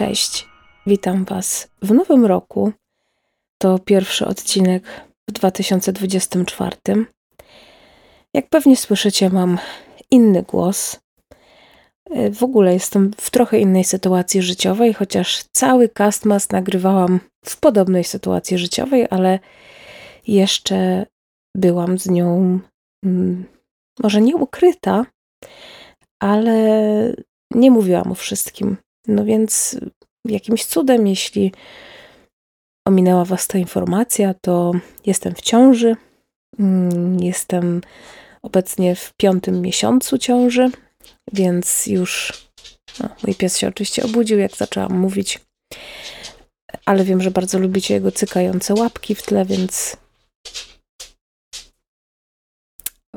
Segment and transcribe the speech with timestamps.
[0.00, 0.48] Cześć,
[0.86, 2.72] witam Was w nowym roku.
[3.58, 6.76] To pierwszy odcinek w 2024.
[8.34, 9.58] Jak pewnie słyszycie, mam
[10.10, 11.00] inny głos.
[12.10, 18.04] E, w ogóle jestem w trochę innej sytuacji życiowej, chociaż cały castmas nagrywałam w podobnej
[18.04, 19.38] sytuacji życiowej, ale
[20.26, 21.06] jeszcze
[21.56, 22.60] byłam z nią
[23.04, 23.44] mm,
[24.02, 25.06] może nie ukryta,
[26.20, 26.72] ale
[27.50, 28.76] nie mówiłam o wszystkim.
[29.10, 29.76] No więc
[30.24, 31.52] jakimś cudem, jeśli
[32.86, 34.72] ominęła Was ta informacja, to
[35.06, 35.96] jestem w ciąży.
[36.58, 37.80] Mm, jestem
[38.42, 40.70] obecnie w piątym miesiącu ciąży,
[41.32, 42.32] więc już
[43.00, 45.40] no, mój pies się oczywiście obudził, jak zaczęłam mówić.
[46.86, 49.96] Ale wiem, że bardzo lubicie jego cykające łapki w tle, więc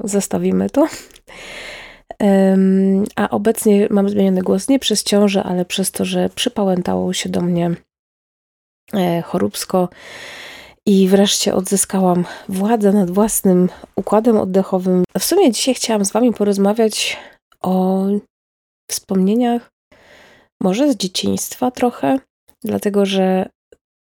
[0.03, 0.87] zostawimy to.
[3.15, 7.41] A obecnie mam zmieniony głos nie przez ciążę, ale przez to, że przypałętało się do
[7.41, 7.75] mnie
[8.93, 9.89] e, choróbsko
[10.85, 15.03] i wreszcie odzyskałam władzę nad własnym układem oddechowym.
[15.19, 17.17] W sumie dzisiaj chciałam z Wami porozmawiać
[17.61, 18.05] o
[18.89, 19.69] wspomnieniach,
[20.61, 22.19] może z dzieciństwa trochę,
[22.63, 23.49] dlatego że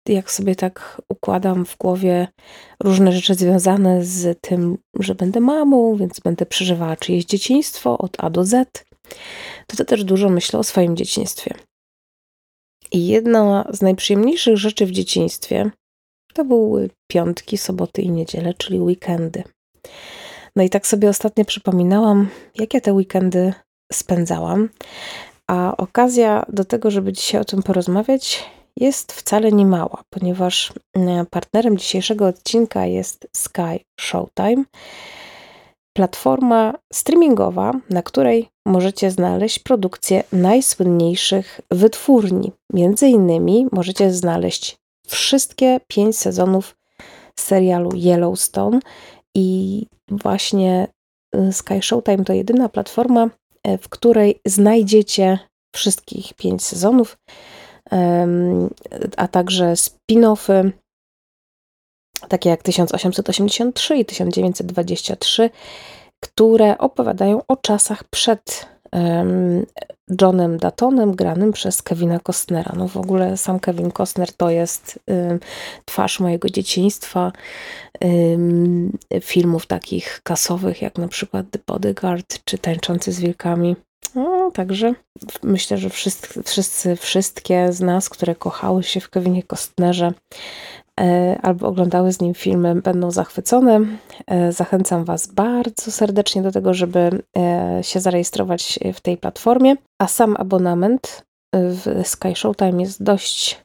[0.09, 2.27] jak sobie tak układam w głowie
[2.79, 8.29] różne rzeczy związane z tym, że będę mamą, więc będę przeżywała czyjeś dzieciństwo od A
[8.29, 8.85] do Z,
[9.67, 11.53] to, to też dużo myślę o swoim dzieciństwie.
[12.91, 15.71] I jedna z najprzyjemniejszych rzeczy w dzieciństwie
[16.33, 19.43] to były piątki, soboty i niedziele, czyli weekendy.
[20.55, 23.53] No i tak sobie ostatnio przypominałam, jak ja te weekendy
[23.93, 24.69] spędzałam.
[25.47, 28.45] A okazja do tego, żeby dzisiaj o tym porozmawiać,
[28.77, 34.63] jest wcale nie mała, ponieważ e, partnerem dzisiejszego odcinka jest Sky Showtime,
[35.93, 42.51] platforma streamingowa, na której możecie znaleźć produkcje najsłynniejszych wytwórni.
[42.73, 44.77] Między innymi możecie znaleźć
[45.07, 46.75] wszystkie pięć sezonów
[47.39, 48.79] serialu Yellowstone
[49.35, 50.87] i właśnie
[51.35, 53.29] e, Sky Showtime to jedyna platforma,
[53.63, 55.39] e, w której znajdziecie
[55.75, 57.17] wszystkich pięć sezonów
[59.17, 60.71] a także spin-offy,
[62.27, 65.49] takie jak 1883 i 1923,
[66.19, 68.73] które opowiadają o czasach przed
[70.21, 72.73] Johnem Datonem, granym przez Kevina Costnera.
[72.77, 74.99] No w ogóle sam Kevin Costner to jest
[75.85, 77.31] twarz mojego dzieciństwa,
[79.21, 83.75] filmów takich kasowych, jak na przykład The Bodyguard czy Tańczący z wilkami.
[84.15, 84.93] No, także
[85.43, 90.13] myślę, że wszyscy, wszyscy, wszystkie z nas, które kochały się w Kevinie Kostnerze
[90.99, 93.79] e, albo oglądały z nim filmy, będą zachwycone.
[94.27, 99.75] E, zachęcam Was bardzo serdecznie do tego, żeby e, się zarejestrować w tej platformie.
[100.01, 103.63] A sam abonament w Sky Showtime jest dość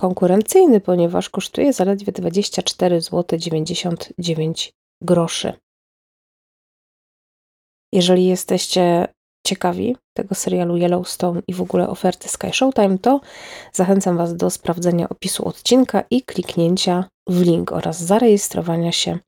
[0.00, 5.52] konkurencyjny, ponieważ kosztuje zaledwie 24 zł 99 groszy.
[7.92, 9.08] Jeżeli jesteście
[9.46, 13.20] ciekawi tego serialu Yellowstone i w ogóle oferty Sky Showtime, to
[13.72, 19.18] zachęcam Was do sprawdzenia opisu odcinka i kliknięcia w link oraz zarejestrowania się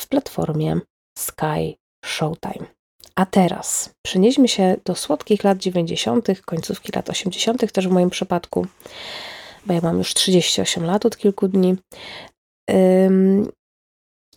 [0.00, 0.80] w platformie
[1.18, 2.66] Sky Showtime.
[3.14, 8.66] A teraz przenieśmy się do słodkich lat 90., końcówki lat 80., też w moim przypadku,
[9.66, 11.76] bo ja mam już 38 lat od kilku dni.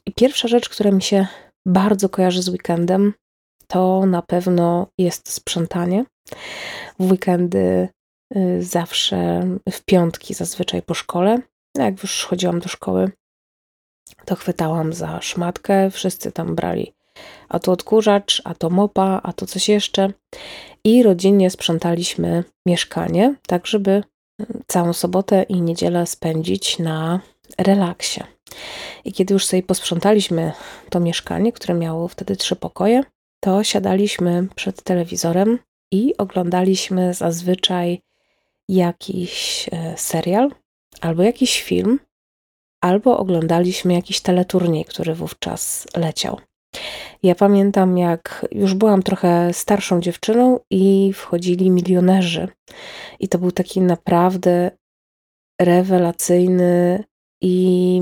[0.08, 1.28] I pierwsza rzecz, która mi się
[1.68, 3.14] bardzo kojarzy z weekendem,
[3.68, 6.06] to na pewno jest sprzątanie.
[7.00, 7.90] W weekendy
[8.36, 11.40] y, zawsze w piątki, zazwyczaj po szkole.
[11.78, 13.12] Jak już chodziłam do szkoły,
[14.26, 15.92] to chwytałam za szmatkę.
[15.92, 16.96] Wszyscy tam brali
[17.50, 20.14] a to odkurzacz, a to mopa, a to coś jeszcze.
[20.84, 24.04] I rodzinnie sprzątaliśmy mieszkanie, tak żeby
[24.42, 27.20] y, całą sobotę i niedzielę spędzić na
[27.58, 28.22] relaksie.
[29.06, 30.52] I kiedy już sobie posprzątaliśmy
[30.90, 33.04] to mieszkanie, które miało wtedy trzy pokoje,
[33.46, 35.60] to siadaliśmy przed telewizorem
[35.92, 38.02] i oglądaliśmy zazwyczaj
[38.70, 40.52] jakiś e, serial
[41.02, 42.00] albo jakiś film,
[42.84, 46.40] albo oglądaliśmy jakiś teleturniej, który wówczas leciał.
[47.24, 52.48] Ja pamiętam, jak już byłam trochę starszą dziewczyną i wchodzili milionerzy.
[53.20, 54.72] I to był taki naprawdę
[55.62, 57.04] rewelacyjny
[57.42, 58.02] i.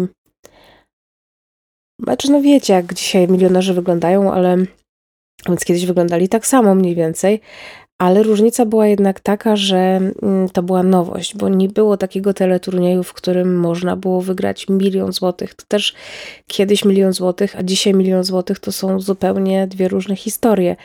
[1.99, 4.65] Znaczy, no wiecie, jak dzisiaj milionerzy wyglądają, ale
[5.47, 7.41] więc kiedyś wyglądali tak samo mniej więcej,
[7.97, 9.77] ale różnica była jednak taka, że
[10.21, 15.13] mm, to była nowość, bo nie było takiego teleturnieju, w którym można było wygrać milion
[15.13, 15.53] złotych.
[15.53, 15.93] To też
[16.47, 20.75] kiedyś milion złotych, a dzisiaj milion złotych to są zupełnie dwie różne historie.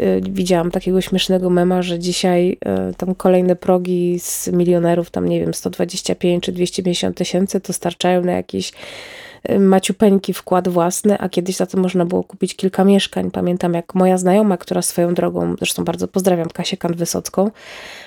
[0.00, 2.58] Y, widziałam takiego śmiesznego mema, że dzisiaj
[2.90, 8.24] y, tam kolejne progi z milionerów, tam nie wiem, 125 czy 250 tysięcy, to starczają
[8.24, 8.72] na jakieś
[9.58, 13.30] maciupeńki wkład własny, a kiedyś za to można było kupić kilka mieszkań.
[13.30, 17.50] Pamiętam jak moja znajoma, która swoją drogą, zresztą bardzo pozdrawiam Kasię Kan-Wysocką,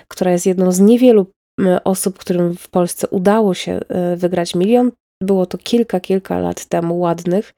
[0.08, 1.28] która jest jedną z niewielu
[1.62, 3.80] y, osób, którym w Polsce udało się
[4.14, 4.92] y, wygrać milion,
[5.22, 7.54] było to kilka, kilka lat temu ładnych,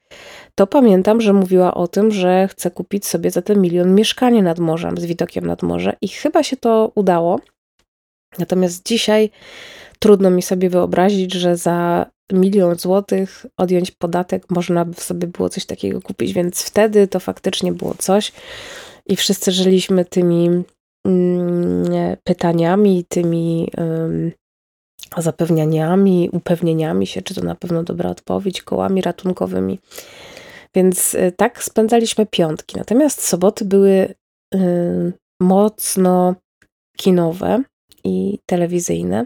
[0.55, 4.59] to pamiętam, że mówiła o tym, że chce kupić sobie za ten milion mieszkanie nad
[4.59, 7.39] morzem, z widokiem nad morze i chyba się to udało.
[8.39, 9.29] Natomiast dzisiaj
[9.99, 15.65] trudno mi sobie wyobrazić, że za milion złotych, odjąć podatek, można by sobie było coś
[15.65, 18.31] takiego kupić, więc wtedy to faktycznie było coś
[19.05, 20.63] i wszyscy żyliśmy tymi
[21.05, 23.71] mm, pytaniami, tymi
[25.17, 29.79] zapewnianiami, upewnieniami się, czy to na pewno dobra odpowiedź, kołami ratunkowymi.
[30.75, 32.77] Więc y, tak spędzaliśmy piątki.
[32.77, 34.13] Natomiast soboty były
[35.41, 36.35] mocno
[36.97, 37.63] kinowe
[38.03, 39.25] i telewizyjne,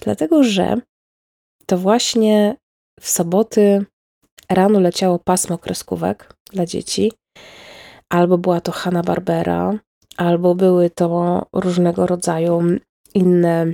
[0.00, 0.76] dlatego że
[1.66, 2.56] to właśnie
[3.00, 3.84] w soboty
[4.50, 7.12] rano leciało pasmo kreskówek dla dzieci.
[8.08, 9.78] Albo była to Hanna Barbera,
[10.16, 12.62] albo były to różnego rodzaju
[13.14, 13.72] inne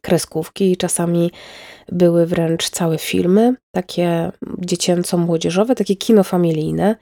[0.00, 1.30] kreskówki, czasami
[1.92, 6.96] były wręcz całe filmy, takie dziecięco-młodzieżowe, takie kino familijne.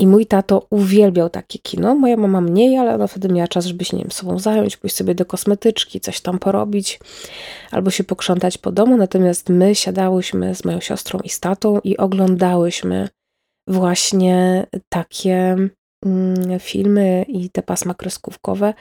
[0.00, 1.94] I mój tato uwielbiał takie kino.
[1.94, 5.14] Moja mama mniej, ale ona wtedy miała czas, żeby się wiem, sobą zająć, pójść sobie
[5.14, 7.00] do kosmetyczki, coś tam porobić,
[7.70, 8.96] albo się pokrzątać po domu.
[8.96, 13.08] Natomiast my siadałyśmy z moją siostrą i z tatą i oglądałyśmy
[13.68, 15.56] właśnie takie
[16.06, 18.74] mm, filmy i te pasma kreskówkowe.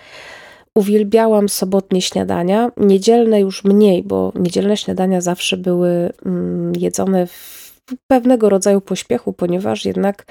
[0.76, 7.67] Uwielbiałam sobotnie śniadania, niedzielne już mniej, bo niedzielne śniadania zawsze były mm, jedzone w
[8.08, 10.26] pewnego rodzaju pośpiechu, ponieważ jednak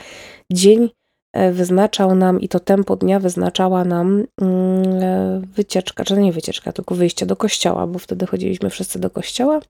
[0.52, 0.90] dzień
[1.32, 6.72] e, wyznaczał nam i to tempo dnia wyznaczała nam mm, e, wycieczka, czy nie wycieczka,
[6.72, 9.60] tylko wyjście do kościoła, bo wtedy chodziliśmy wszyscy do kościoła.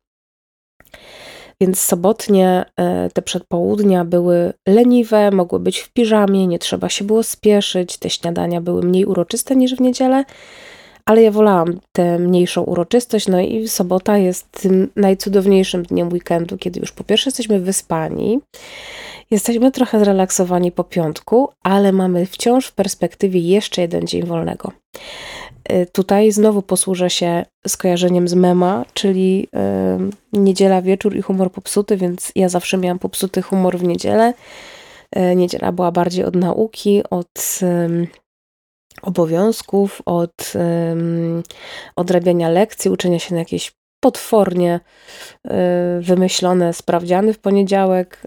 [1.60, 7.22] Więc sobotnie e, te przedpołudnia były leniwe, mogły być w piżamie, nie trzeba się było
[7.22, 10.24] spieszyć, te śniadania były mniej uroczyste niż w niedzielę
[11.06, 13.28] ale ja wolałam tę mniejszą uroczystość.
[13.28, 18.40] No i sobota jest tym najcudowniejszym dniem weekendu, kiedy już po pierwsze jesteśmy wyspani,
[19.30, 24.72] jesteśmy trochę zrelaksowani po piątku, ale mamy wciąż w perspektywie jeszcze jeden dzień wolnego.
[25.72, 29.48] Y, tutaj znowu posłużę się skojarzeniem z mema, czyli
[30.32, 34.34] yy, niedziela wieczór i humor popsuty, więc ja zawsze miałam popsuty humor w niedzielę.
[35.16, 37.60] Yy, niedziela była bardziej od nauki, od
[39.02, 40.52] obowiązków, od
[41.96, 44.80] odrabiania lekcji, uczenia się na jakieś potwornie
[45.46, 45.50] y,
[46.00, 48.22] wymyślone sprawdziany w poniedziałek.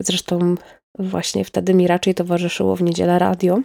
[0.00, 0.54] zresztą
[0.98, 3.60] właśnie wtedy mi raczej towarzyszyło w niedzielę radio,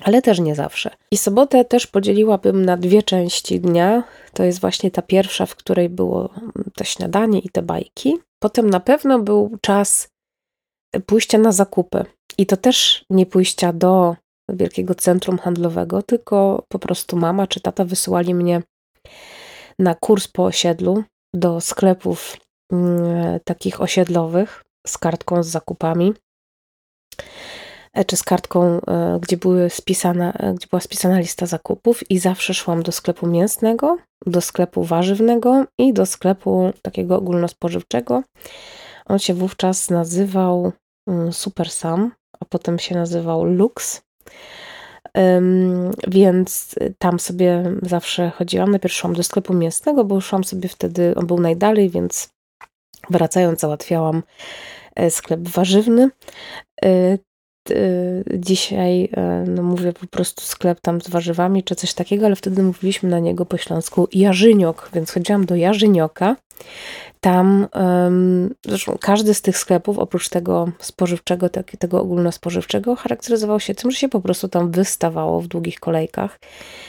[0.00, 0.90] ale też nie zawsze.
[1.10, 4.04] I sobotę też podzieliłabym na dwie części dnia.
[4.32, 6.30] To jest właśnie ta pierwsza, w której było
[6.74, 8.18] to śniadanie i te bajki.
[8.42, 10.08] Potem na pewno był czas
[11.06, 12.04] pójścia na zakupy.
[12.38, 14.16] I to też nie pójścia do
[14.48, 18.62] wielkiego centrum handlowego, tylko po prostu mama czy tata wysyłali mnie
[19.78, 21.04] na kurs po osiedlu
[21.34, 22.36] do sklepów
[22.72, 26.14] mm, takich osiedlowych z kartką z zakupami
[27.92, 32.18] e, czy z kartką, e, gdzie, były spisana, e, gdzie była spisana lista zakupów i
[32.18, 38.22] zawsze szłam do sklepu mięsnego, do sklepu warzywnego i do sklepu takiego ogólnospożywczego.
[39.06, 40.72] On się wówczas nazywał
[41.08, 44.07] mm, Super Sam, a potem się nazywał Lux.
[46.08, 48.70] Więc tam sobie zawsze chodziłam.
[48.70, 52.28] Najpierw szłam do sklepu mięsnego, bo szłam sobie wtedy, on był najdalej, więc
[53.10, 54.22] wracając załatwiałam
[54.96, 56.10] e, sklep warzywny.
[57.70, 62.36] E, dzisiaj e, no mówię po prostu sklep tam z warzywami czy coś takiego, ale
[62.36, 66.36] wtedy mówiliśmy na niego po śląsku jarzyniok, więc chodziłam do jarzynioka
[67.20, 67.66] tam
[68.66, 71.48] zresztą każdy z tych sklepów, oprócz tego spożywczego,
[71.78, 76.38] tego ogólnospożywczego, charakteryzował się tym, że się po prostu tam wystawało w długich kolejkach.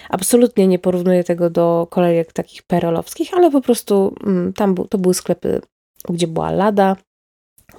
[0.10, 5.14] Absolutnie nie porównuję tego do kolejek takich perolowskich, ale po prostu mm, tam to były
[5.14, 5.62] sklepy,
[6.10, 6.96] gdzie była lada,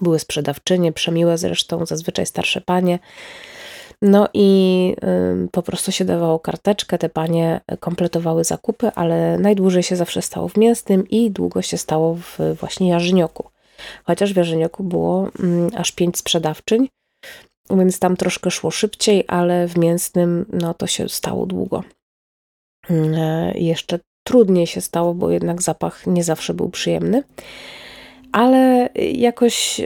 [0.01, 2.99] były sprzedawczynie, przemiłe zresztą, zazwyczaj starsze panie,
[4.03, 4.97] no i
[5.53, 10.57] po prostu się dawało karteczkę, te panie kompletowały zakupy, ale najdłużej się zawsze stało w
[10.57, 13.51] mięsnym i długo się stało w właśnie Jarzynioku.
[14.05, 15.29] Chociaż w Jarzynioku było
[15.77, 16.89] aż pięć sprzedawczyń
[17.79, 21.85] więc tam troszkę szło szybciej, ale w mięsnym no to się stało długo.
[22.91, 27.23] E, jeszcze trudniej się stało, bo jednak zapach nie zawsze był przyjemny.
[28.33, 29.81] Ale jakoś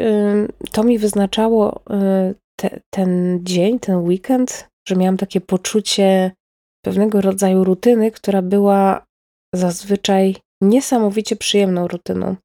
[0.72, 1.80] to mi wyznaczało
[2.30, 6.30] y, te, ten dzień, ten weekend, że miałam takie poczucie
[6.84, 9.04] pewnego rodzaju rutyny, która była
[9.54, 12.36] zazwyczaj niesamowicie przyjemną rutyną.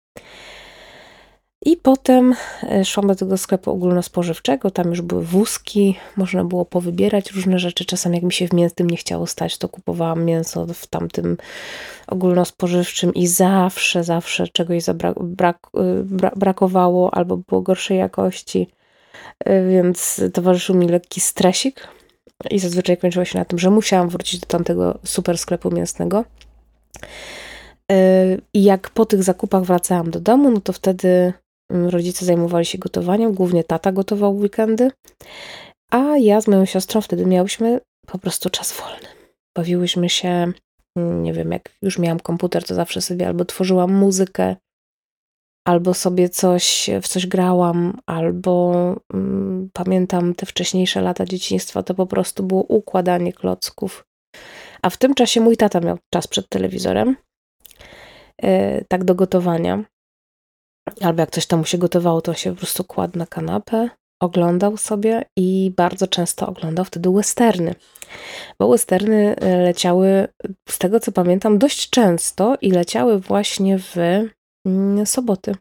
[1.65, 7.31] I potem e, szłam do tego sklepu ogólnospożywczego, tam już były wózki, można było powybierać
[7.31, 7.85] różne rzeczy.
[7.85, 11.37] Czasem jak mi się w mięsnym nie chciało stać, to kupowałam mięso w tamtym
[12.07, 18.67] ogólnospożywczym i zawsze, zawsze czegoś zabra- brak, e, bra- brakowało albo było gorszej jakości,
[19.39, 21.87] e, więc towarzyszył mi lekki stresik
[22.51, 26.25] i zazwyczaj kończyło się na tym, że musiałam wrócić do tamtego super sklepu mięsnego.
[28.53, 31.33] I jak po tych zakupach wracałam do domu, no to wtedy
[31.69, 34.91] rodzice zajmowali się gotowaniem, głównie tata gotował weekendy,
[35.91, 39.07] a ja z moją siostrą wtedy miałyśmy po prostu czas wolny.
[39.57, 40.51] Bawiłyśmy się,
[40.97, 44.55] mm, nie wiem, jak już miałam komputer, to zawsze sobie albo tworzyłam muzykę,
[45.67, 48.73] albo sobie coś, w coś grałam, albo
[49.13, 54.05] mm, pamiętam te wcześniejsze lata dzieciństwa, to po prostu było układanie klocków.
[54.81, 57.15] A w tym czasie mój tata miał czas przed telewizorem,
[58.43, 59.83] yy, tak do gotowania.
[61.01, 63.89] Albo jak coś tam mu się gotowało, to się po prostu kładł na kanapę,
[64.21, 67.75] oglądał sobie i bardzo często oglądał wtedy westerny.
[68.59, 70.27] Bo westerny e, leciały,
[70.69, 73.95] z tego co pamiętam, dość często i leciały właśnie w
[74.65, 75.55] mm, soboty.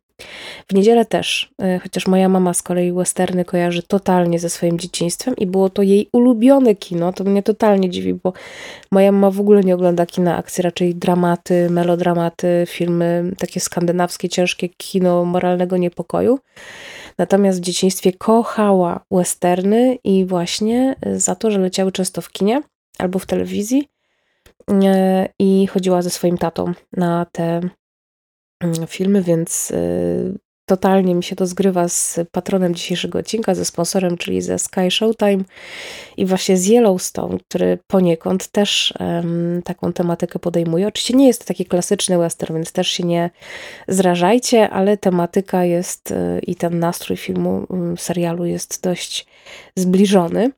[0.68, 5.36] W niedzielę też, e, chociaż moja mama z kolei westerny kojarzy totalnie ze swoim dzieciństwem
[5.36, 7.12] i było to jej ulubione kino.
[7.12, 8.32] To mnie totalnie dziwi, bo
[8.90, 14.68] moja mama w ogóle nie ogląda kina akcji, raczej dramaty, melodramaty, filmy takie skandynawskie, ciężkie
[14.68, 16.38] kino moralnego niepokoju.
[17.18, 22.62] Natomiast w dzieciństwie kochała westerny i właśnie za to, że leciały często w kinie
[22.98, 23.88] albo w telewizji
[24.70, 27.60] e, i chodziła ze swoim tatą na te
[28.86, 30.38] filmy, więc y,
[30.68, 35.44] totalnie mi się to zgrywa z patronem dzisiejszego odcinka, ze sponsorem, czyli ze Sky Showtime
[36.16, 40.88] i właśnie z Yellowstone, który poniekąd też um, taką tematykę podejmuje.
[40.88, 43.30] Oczywiście nie jest to taki klasyczny western, więc też się nie
[43.88, 49.26] zrażajcie, ale tematyka jest y, i ten nastrój filmu, um, serialu jest dość
[49.76, 50.50] zbliżony.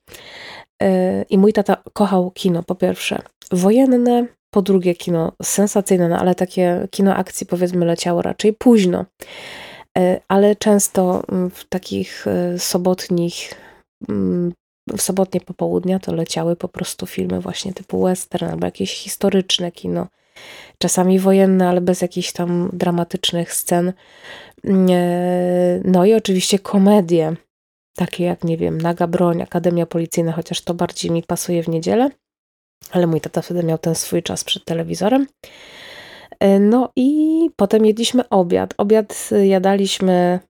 [0.83, 0.87] Y,
[1.30, 6.88] I mój tata kochał kino, po pierwsze wojenne, po drugie, kino sensacyjne, no ale takie
[6.90, 9.04] kino akcji powiedzmy leciało raczej późno.
[9.99, 13.54] E, ale często mm, w takich e, sobotnich,
[14.09, 14.52] mm,
[14.88, 20.07] w sobotnie popołudnia to leciały po prostu filmy właśnie typu western albo jakieś historyczne kino.
[20.78, 23.92] Czasami wojenne, ale bez jakichś tam dramatycznych scen.
[24.64, 27.37] Mm, e, no i oczywiście komedie,
[27.97, 32.11] takie jak, nie wiem, Naga Broń, Akademia Policyjna, chociaż to bardziej mi pasuje w niedzielę
[32.90, 35.26] ale mój tata wtedy miał ten swój czas przed telewizorem.
[36.40, 38.75] E, no i potem jedliśmy obiad.
[38.78, 40.40] Obiad jadaliśmy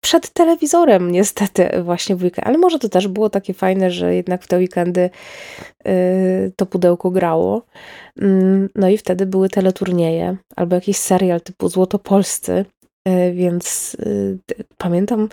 [0.00, 2.46] przed telewizorem, niestety, właśnie w weekend.
[2.46, 5.10] Ale może to też było takie fajne, że jednak w te weekendy
[5.86, 7.62] y, to pudełko grało.
[8.20, 12.64] Mm, no i wtedy były teleturnieje albo jakiś serial typu Złotopolscy.
[13.32, 13.96] Więc
[14.78, 15.28] pamiętam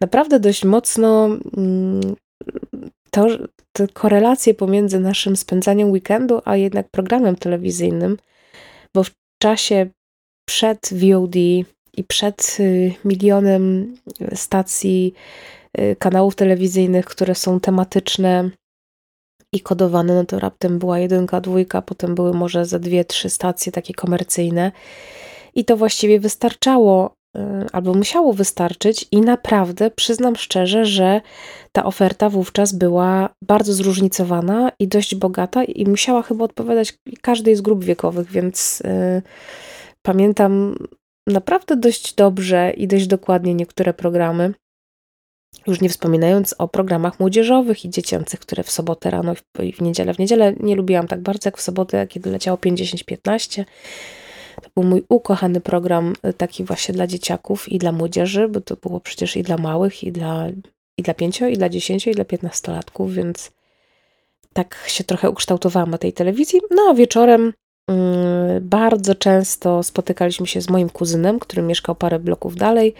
[0.00, 1.26] naprawdę dość mocno
[1.56, 2.16] mm,
[3.16, 3.26] to,
[3.72, 8.16] te korelacje pomiędzy naszym spędzaniem weekendu, a jednak programem telewizyjnym,
[8.94, 9.10] bo w
[9.42, 9.86] czasie
[10.48, 11.36] przed VOD
[11.96, 13.94] i przed y, milionem
[14.34, 15.14] stacji,
[15.80, 18.50] y, kanałów telewizyjnych, które są tematyczne
[19.52, 23.72] i kodowane, no to raptem była jedynka, dwójka, potem były może za dwie, trzy stacje
[23.72, 24.72] takie komercyjne.
[25.54, 27.15] I to właściwie wystarczało Y,
[27.72, 31.20] albo musiało wystarczyć, i naprawdę przyznam szczerze, że
[31.72, 37.60] ta oferta wówczas była bardzo zróżnicowana i dość bogata, i musiała chyba odpowiadać każdej z
[37.60, 39.22] grup wiekowych, więc yy,
[40.02, 40.76] pamiętam
[41.26, 44.54] naprawdę dość dobrze i dość dokładnie niektóre programy.
[45.66, 50.14] Już nie wspominając o programach młodzieżowych i dziecięcych, które w sobotę rano i w niedzielę.
[50.14, 53.64] W niedzielę nie lubiłam tak bardzo jak w sobotę, kiedy leciało 50-15
[54.60, 58.76] to był mój ukochany program, y, taki właśnie dla dzieciaków i dla młodzieży, bo to
[58.76, 60.46] było przecież i dla małych, i dla,
[60.98, 63.50] i dla pięcio, i dla dziesięcio, i dla piętnastolatków, więc
[64.52, 66.60] tak się trochę ukształtowałam na tej telewizji.
[66.70, 67.52] No a wieczorem
[67.90, 67.96] yy,
[68.60, 72.94] bardzo często spotykaliśmy się z moim kuzynem, który mieszkał parę bloków dalej.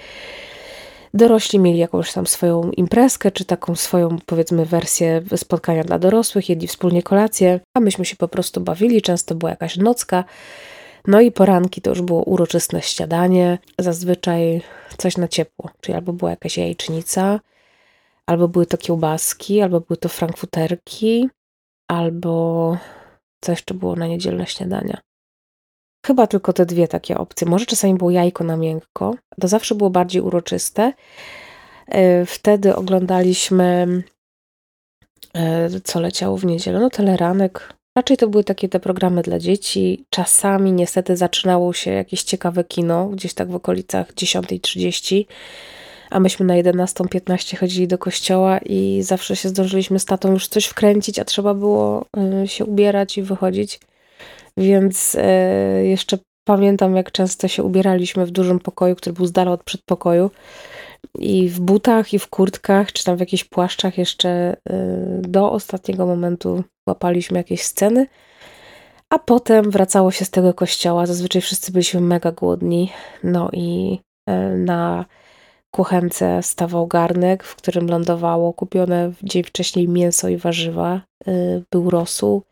[1.15, 6.67] Dorośli mieli jakąś tam swoją imprezkę, czy taką swoją, powiedzmy, wersję spotkania dla dorosłych, jedli
[6.67, 9.03] wspólnie kolację, a myśmy się po prostu bawili.
[9.03, 10.25] Często była jakaś nocka,
[11.07, 14.63] no i poranki to już było uroczyste śniadanie, zazwyczaj
[14.99, 17.41] coś na ciepło, czyli albo była jakaś jajecznica,
[18.27, 21.29] Albo były to kiełbaski, albo były to frankfuterki,
[21.89, 22.77] albo
[23.41, 25.01] co jeszcze było na niedzielne śniadania.
[26.07, 27.49] Chyba tylko te dwie takie opcje.
[27.49, 29.15] Może czasami było jajko na miękko.
[29.41, 30.93] To zawsze było bardziej uroczyste.
[31.89, 34.03] E, wtedy oglądaliśmy,
[35.35, 36.81] e, co leciało w niedzielę.
[36.81, 37.75] No, teleranek.
[37.97, 40.05] Raczej to były takie te programy dla dzieci.
[40.11, 45.25] Czasami niestety zaczynało się jakieś ciekawe kino, gdzieś tak w okolicach 10.30
[46.11, 50.65] a myśmy na 11.15 chodzili do kościoła i zawsze się zdążyliśmy z tatą już coś
[50.65, 53.81] wkręcić, a trzeba było e, się ubierać i wychodzić.
[54.57, 55.17] Więc
[55.83, 60.31] jeszcze pamiętam, jak często się ubieraliśmy w dużym pokoju, który był z dala od przedpokoju
[61.18, 66.06] i w butach, i w kurtkach, czy tam w jakichś płaszczach jeszcze y, do ostatniego
[66.06, 68.06] momentu łapaliśmy jakieś sceny,
[69.11, 71.06] a potem wracało się z tego kościoła.
[71.06, 72.92] Zazwyczaj wszyscy byliśmy mega głodni,
[73.25, 73.99] no i
[74.30, 75.04] y, na
[75.70, 82.42] kuchence stawał garnek, w którym lądowało kupione dzień wcześniej mięso i warzywa, y, był rosół,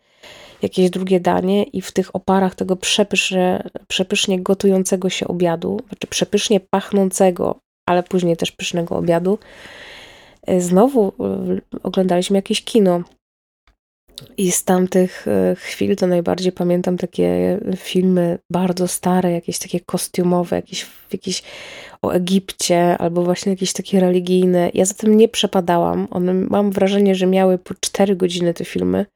[0.62, 6.60] jakieś drugie danie i w tych oparach tego przepysznie, przepysznie gotującego się obiadu, znaczy przepysznie
[6.60, 9.38] pachnącego, ale później też pysznego obiadu,
[10.46, 13.02] e, znowu e, oglądaliśmy jakieś kino.
[14.36, 20.56] I z tamtych e, chwil to najbardziej pamiętam takie filmy bardzo stare, jakieś takie kostiumowe,
[20.56, 21.42] jakieś, jakieś
[22.02, 24.70] o Egipcie, albo właśnie jakieś takie religijne.
[24.74, 26.08] Ja za tym nie przepadałam.
[26.10, 29.06] One, mam wrażenie, że miały po 4 godziny te filmy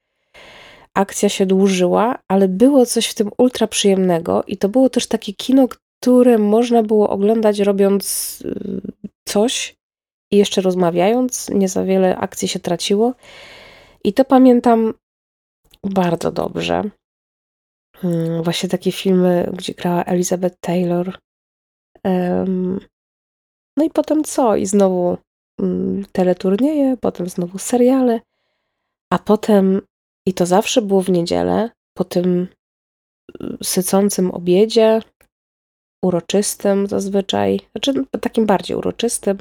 [0.99, 5.33] akcja się dłużyła, ale było coś w tym ultra przyjemnego i to było też takie
[5.33, 5.69] kino,
[6.01, 8.81] które można było oglądać robiąc y,
[9.29, 9.77] coś
[10.33, 11.49] i jeszcze rozmawiając.
[11.51, 13.15] Nie za wiele akcji się traciło.
[14.05, 14.95] I to pamiętam
[15.85, 16.91] bardzo dobrze.
[17.97, 21.19] Hmm, właśnie takie filmy, gdzie grała Elizabeth Taylor.
[23.77, 24.57] No i potem co?
[24.57, 25.17] I znowu
[25.61, 28.21] mm, teleturnieje, potem znowu seriale,
[29.13, 29.81] a potem
[30.27, 32.49] i to zawsze było w niedzielę, po tym
[33.43, 35.01] y, sycącym obiedzie,
[36.03, 39.39] uroczystym zazwyczaj, znaczy no, takim bardziej uroczystym,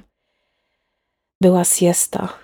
[1.42, 2.38] była siesta.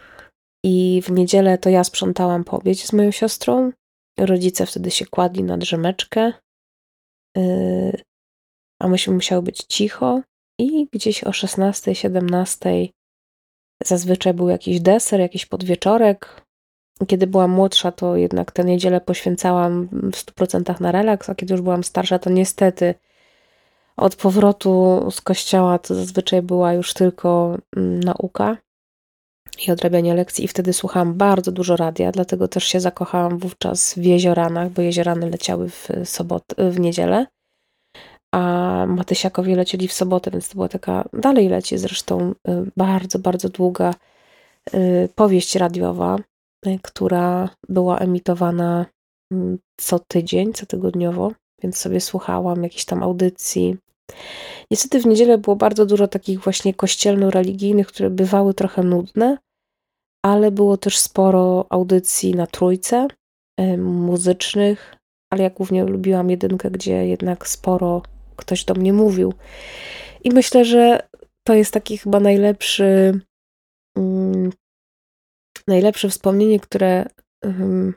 [0.64, 3.72] I w niedzielę to ja sprzątałam po obiedzie z moją siostrą.
[4.20, 6.34] Rodzice wtedy się kładli na drzemeczkę,
[7.38, 8.02] yy,
[8.80, 10.22] a myśmy musiały być cicho.
[10.60, 12.88] I gdzieś o 16, 17
[13.84, 16.42] zazwyczaj był jakiś deser, jakiś podwieczorek,
[17.08, 21.62] kiedy byłam młodsza, to jednak tę niedzielę poświęcałam w 100% na relaks, a kiedy już
[21.62, 22.96] byłam starsza, to niestety
[23.98, 28.58] od powrotu z kościoła to zazwyczaj była już tylko mm, nauka
[29.68, 34.04] i odrabianie lekcji i wtedy słuchałam bardzo dużo radia, dlatego też się zakochałam wówczas w
[34.04, 37.28] jezioranach, bo jeziorany leciały w sobotę, w niedzielę,
[38.32, 38.40] a
[38.88, 43.94] Matysiakowie lecieli w sobotę, więc to była taka, dalej leci zresztą y, bardzo, bardzo długa
[44.74, 46.18] y, powieść radiowa,
[46.68, 48.86] Y, która była emitowana
[49.32, 51.32] mm, co tydzień, co tygodniowo,
[51.64, 53.78] więc sobie słuchałam jakichś tam audycji.
[54.72, 59.38] Niestety w niedzielę było bardzo dużo takich właśnie kościelno-religijnych, które bywały trochę nudne,
[60.26, 63.08] ale było też sporo audycji na trójce,
[63.78, 64.96] muzycznych,
[65.34, 68.02] ale ja głównie lubiłam jedynkę, gdzie jednak sporo
[68.36, 69.34] ktoś do mnie mówił.
[70.24, 71.08] I myślę, że
[71.48, 73.20] to jest taki chyba najlepszy
[73.98, 74.52] mm,
[75.68, 77.06] najlepsze wspomnienie, które
[77.44, 77.94] um,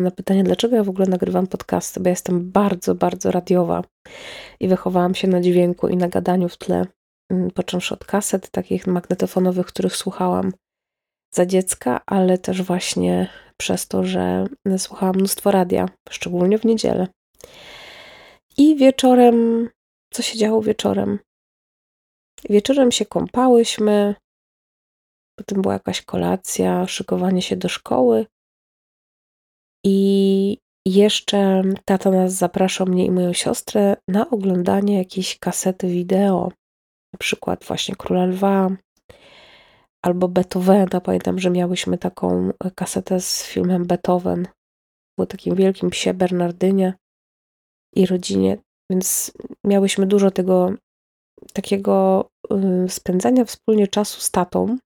[0.00, 3.82] na pytanie, dlaczego ja w ogóle nagrywam podcasty, bo ja jestem bardzo, bardzo radiowa
[4.60, 6.86] i wychowałam się na dźwięku i na gadaniu w tle,
[7.30, 10.52] um, począwszy od kaset takich magnetofonowych, których słuchałam
[11.34, 14.46] za dziecka, ale też właśnie przez to, że
[14.78, 17.08] słuchałam mnóstwo radia, szczególnie w niedzielę.
[18.56, 19.68] I wieczorem,
[20.12, 21.18] co się działo wieczorem?
[22.50, 24.14] Wieczorem się kąpałyśmy,
[25.36, 28.26] Potem była jakaś kolacja, szykowanie się do szkoły.
[29.84, 36.52] I jeszcze tata nas zapraszał, mnie i moją siostrę, na oglądanie jakiejś kasety wideo.
[37.12, 38.70] Na przykład właśnie Króla Lwa
[40.04, 41.00] albo Beethovena.
[41.00, 44.48] Pamiętam, że miałyśmy taką kasetę z filmem Beethoven.
[45.18, 46.94] Było takim wielkim psie Bernardynie
[47.96, 48.58] i rodzinie,
[48.90, 49.32] więc
[49.66, 50.72] miałyśmy dużo tego
[51.52, 52.26] takiego
[52.86, 54.78] y, spędzania wspólnie czasu z tatą.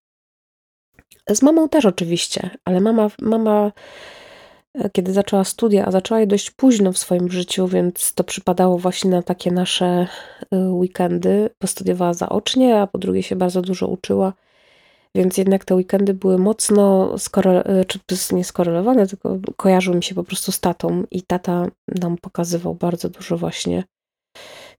[1.30, 4.27] Z mamą też oczywiście, ale mama, mama e,
[4.92, 9.10] kiedy zaczęła studia, a zaczęła je dość późno w swoim życiu, więc to przypadało właśnie
[9.10, 10.08] na takie nasze
[10.52, 11.50] e, weekendy.
[11.58, 14.34] Postudiowała zaocznie, a po drugie się bardzo dużo uczyła,
[15.16, 20.24] więc jednak te weekendy były mocno skorele- czy nie skorelowane, tylko kojarzyły mi się po
[20.24, 21.68] prostu z tatą i tata
[22.02, 23.84] nam pokazywał bardzo dużo właśnie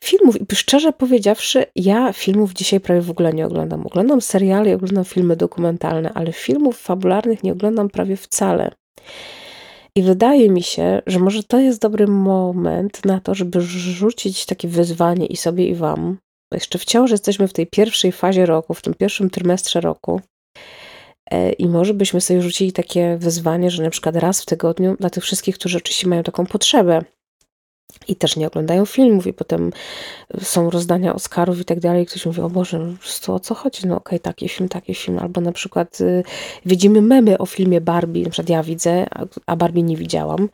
[0.04, 0.40] filmów.
[0.40, 3.86] I szczerze powiedziawszy, ja filmów dzisiaj prawie w ogóle nie oglądam.
[3.86, 8.70] Oglądam seriale oglądam filmy dokumentalne, ale filmów fabularnych nie oglądam prawie wcale.
[9.94, 14.68] I wydaje mi się, że może to jest dobry moment na to, żeby rzucić takie
[14.68, 16.18] wyzwanie i sobie, i wam.
[16.54, 20.20] Jeszcze wciąż jesteśmy w tej pierwszej fazie roku, w tym pierwszym trymestrze roku.
[21.30, 25.10] E, I może byśmy sobie rzucili takie wyzwanie, że na przykład raz w tygodniu dla
[25.10, 27.04] tych wszystkich, którzy oczywiście mają taką potrzebę,
[28.08, 29.70] i też nie oglądają filmów i potem
[30.40, 32.06] są rozdania Oscarów i tak dalej.
[32.06, 33.86] Ktoś mówi, o Boże, no, po o co chodzi?
[33.86, 35.18] No okej, okay, taki film, taki film.
[35.18, 36.22] Albo na przykład y,
[36.66, 40.48] widzimy memy o filmie Barbie, na przykład ja widzę, a, a Barbie nie widziałam.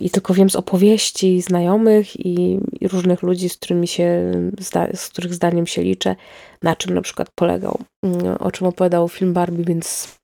[0.00, 4.32] I tylko wiem z opowieści znajomych i, różnych ludzi, z którymi się,
[4.94, 6.16] z których zdaniem się liczę,
[6.62, 10.18] na czym na przykład polegał, y, o czym opowiadał film Barbie, więc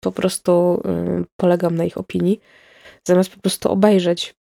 [0.00, 0.82] po prostu
[1.20, 2.40] y, polegam na ich opinii.
[3.08, 4.34] Zamiast po prostu obejrzeć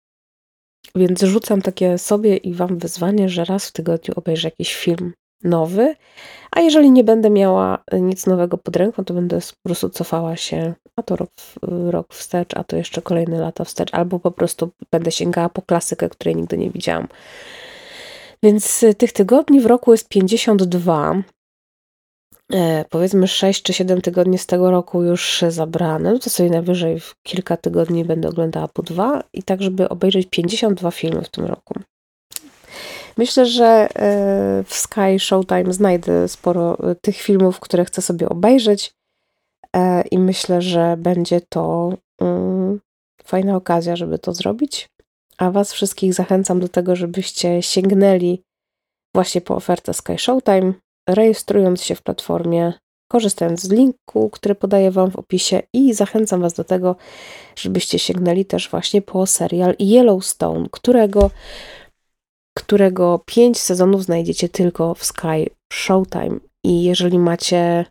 [0.95, 5.13] więc rzucam takie sobie i Wam wyzwanie, że raz w tygodniu obejrzę jakiś film
[5.43, 5.95] nowy,
[6.51, 10.73] a jeżeli nie będę miała nic nowego pod ręką, to będę po prostu cofała się,
[10.95, 11.29] a to rok,
[11.89, 16.09] rok wstecz, a to jeszcze kolejne lata wstecz, albo po prostu będę sięgała po klasykę,
[16.09, 17.07] której nigdy nie widziałam.
[18.43, 21.23] Więc tych tygodni w roku jest 52, e,
[22.89, 27.15] powiedzmy 6 czy 7 tygodni z tego roku już zabrane, no to sobie najwyżej w
[27.23, 31.73] kilka tygodni będę oglądała po dwa i tak, żeby obejrzeć 52 filmy w tym roku.
[33.19, 33.87] Myślę, że e,
[34.63, 38.93] w Sky Showtime znajdę sporo e, tych filmów, które chcę sobie obejrzeć
[39.75, 42.79] e, i myślę, że będzie to mm,
[43.23, 44.89] fajna okazja, żeby to zrobić.
[45.37, 48.43] A Was wszystkich zachęcam do tego, żebyście sięgnęli
[49.15, 50.73] właśnie po ofertę Sky Showtime
[51.15, 52.73] rejestrując się w platformie,
[53.11, 56.95] korzystając z linku, który podaję Wam w opisie i zachęcam Was do tego,
[57.55, 61.31] żebyście sięgnęli też właśnie po serial Yellowstone, którego,
[62.57, 66.39] którego pięć sezonów znajdziecie tylko w Sky Showtime.
[66.63, 67.85] I jeżeli macie,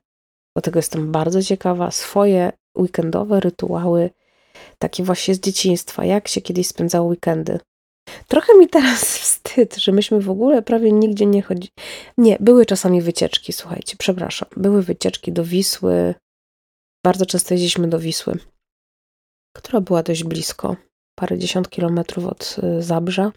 [0.57, 4.11] bo tego jestem bardzo ciekawa, swoje weekendowe rytuały,
[4.79, 7.59] takie właśnie z dzieciństwa, jak się kiedyś spędzało weekendy,
[8.29, 11.73] Trochę mi teraz wstyd, że myśmy w ogóle prawie nigdzie nie chodzili.
[12.19, 14.49] Nie, były czasami wycieczki, słuchajcie, przepraszam.
[14.57, 16.15] Były wycieczki do Wisły.
[17.05, 18.39] Bardzo często jeździliśmy do Wisły,
[19.57, 20.77] która była dość blisko,
[21.19, 23.33] parę dziesiąt kilometrów od y, Zabrza.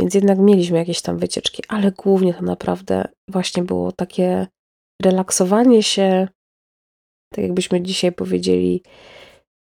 [0.00, 4.46] Więc jednak mieliśmy jakieś tam wycieczki, ale głównie to naprawdę właśnie było takie
[5.02, 6.28] relaksowanie się,
[7.34, 8.82] tak jakbyśmy dzisiaj powiedzieli,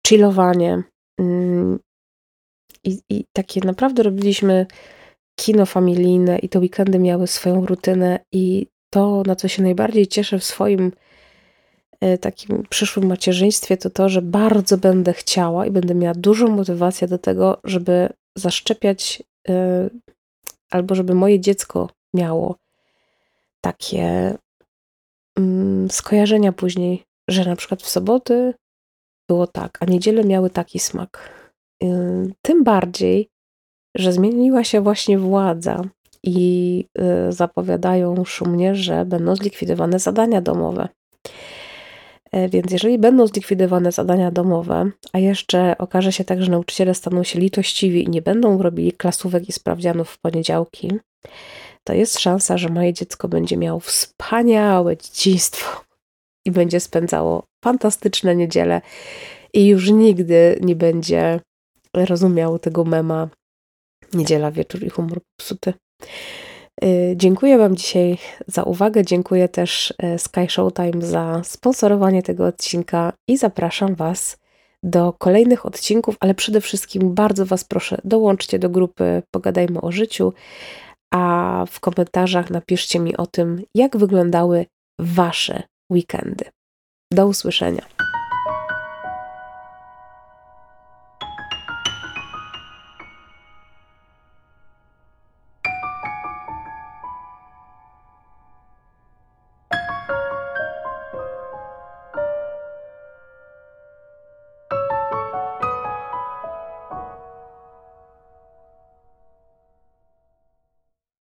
[0.08, 0.84] chillowanie,
[1.20, 1.80] mm,
[2.84, 4.66] i, I takie naprawdę robiliśmy
[5.36, 10.40] kino familijne i te weekendy miały swoją rutynę i to, na co się najbardziej cieszę
[10.40, 10.92] w swoim
[12.02, 17.08] e, takim przyszłym macierzyństwie, to to, że bardzo będę chciała i będę miała dużą motywację
[17.08, 19.90] do tego, żeby zaszczepiać e,
[20.72, 22.56] albo żeby moje dziecko miało
[23.62, 24.38] takie
[25.38, 28.54] mm, skojarzenia później, że na przykład w soboty
[29.30, 31.43] było tak, a niedzielę miały taki smak
[32.42, 33.30] tym bardziej,
[33.96, 35.82] że zmieniła się właśnie władza
[36.24, 36.86] i
[37.30, 40.88] y, zapowiadają szumnie, że będą zlikwidowane zadania domowe.
[42.32, 47.24] E, więc jeżeli będą zlikwidowane zadania domowe, a jeszcze okaże się tak, że nauczyciele staną
[47.24, 50.92] się litościwi i nie będą robili klasówek i sprawdzianów w poniedziałki,
[51.84, 55.84] to jest szansa, że moje dziecko będzie miało wspaniałe dzieciństwo
[56.46, 58.82] i będzie spędzało fantastyczne niedziele
[59.54, 61.40] i już nigdy nie będzie
[61.94, 63.30] rozumiał tego mema
[64.14, 65.74] Niedziela, wieczór i humor popsuty.
[66.84, 69.06] Y, dziękuję Wam dzisiaj za uwagę.
[69.06, 74.38] Dziękuję też y, Sky Showtime za sponsorowanie tego odcinka i zapraszam Was
[74.84, 80.34] do kolejnych odcinków, ale przede wszystkim bardzo Was proszę, dołączcie do grupy Pogadajmy o życiu,
[81.14, 84.66] a w komentarzach napiszcie mi o tym, jak wyglądały
[85.00, 86.46] Wasze weekendy.
[87.12, 88.03] Do usłyszenia.